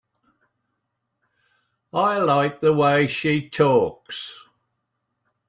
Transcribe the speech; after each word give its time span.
I 1.93 2.17
like 2.17 2.59
the 2.59 2.73
way 2.73 3.05
she 3.05 3.47
talks. 3.51 4.47